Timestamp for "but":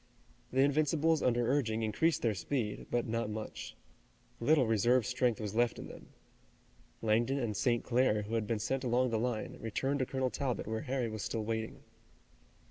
2.89-3.05